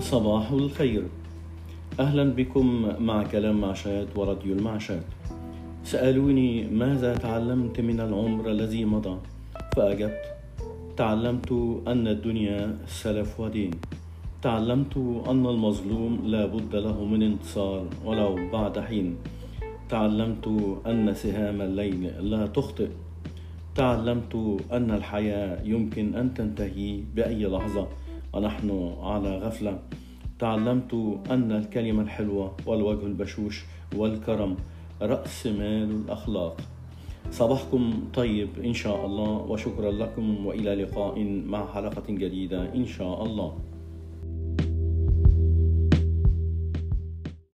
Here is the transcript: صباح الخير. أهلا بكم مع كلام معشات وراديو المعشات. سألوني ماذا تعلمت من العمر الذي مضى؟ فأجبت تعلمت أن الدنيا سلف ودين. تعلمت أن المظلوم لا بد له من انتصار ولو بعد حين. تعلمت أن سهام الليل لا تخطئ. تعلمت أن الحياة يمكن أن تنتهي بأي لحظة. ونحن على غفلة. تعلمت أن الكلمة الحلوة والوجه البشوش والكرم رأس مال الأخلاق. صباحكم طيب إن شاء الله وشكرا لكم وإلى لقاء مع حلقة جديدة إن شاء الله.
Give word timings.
صباح 0.00 0.50
الخير. 0.50 1.02
أهلا 2.00 2.24
بكم 2.24 2.86
مع 2.98 3.22
كلام 3.22 3.60
معشات 3.60 4.06
وراديو 4.16 4.52
المعشات. 4.54 5.02
سألوني 5.84 6.64
ماذا 6.70 7.14
تعلمت 7.14 7.80
من 7.80 8.00
العمر 8.00 8.50
الذي 8.50 8.84
مضى؟ 8.84 9.16
فأجبت 9.76 10.22
تعلمت 10.96 11.52
أن 11.88 12.08
الدنيا 12.08 12.78
سلف 12.86 13.40
ودين. 13.40 13.70
تعلمت 14.42 14.96
أن 15.28 15.46
المظلوم 15.46 16.22
لا 16.24 16.46
بد 16.46 16.76
له 16.76 17.04
من 17.04 17.22
انتصار 17.22 17.86
ولو 18.04 18.38
بعد 18.52 18.78
حين. 18.78 19.16
تعلمت 19.88 20.46
أن 20.86 21.14
سهام 21.14 21.62
الليل 21.62 22.30
لا 22.30 22.46
تخطئ. 22.46 22.88
تعلمت 23.74 24.34
أن 24.72 24.90
الحياة 24.90 25.62
يمكن 25.64 26.14
أن 26.14 26.34
تنتهي 26.34 27.02
بأي 27.14 27.46
لحظة. 27.46 27.88
ونحن 28.32 28.94
على 29.02 29.38
غفلة. 29.38 29.78
تعلمت 30.38 31.20
أن 31.30 31.52
الكلمة 31.52 32.02
الحلوة 32.02 32.56
والوجه 32.66 33.06
البشوش 33.06 33.64
والكرم 33.96 34.56
رأس 35.02 35.46
مال 35.46 35.90
الأخلاق. 35.90 36.60
صباحكم 37.30 38.04
طيب 38.14 38.48
إن 38.64 38.74
شاء 38.74 39.06
الله 39.06 39.30
وشكرا 39.30 39.90
لكم 39.92 40.46
وإلى 40.46 40.74
لقاء 40.74 41.24
مع 41.46 41.72
حلقة 41.72 42.02
جديدة 42.08 42.74
إن 42.74 42.86
شاء 42.86 43.24
الله. 43.24 43.58